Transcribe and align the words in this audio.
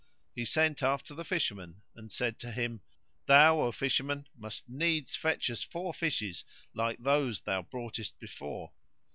he 0.33 0.43
sent 0.43 0.81
after 0.81 1.13
the 1.13 1.23
Fisherman 1.23 1.83
and 1.95 2.11
said 2.11 2.39
to 2.39 2.51
him, 2.51 2.81
"Thou, 3.27 3.59
O 3.61 3.71
Fisherman, 3.71 4.27
must 4.35 4.67
needs 4.67 5.15
fetch 5.15 5.47
us 5.51 5.61
four 5.61 5.93
fishes 5.93 6.43
like 6.73 6.97
those 7.03 7.41
thou 7.41 7.61
broughtest 7.61 8.17
before." 8.17 8.71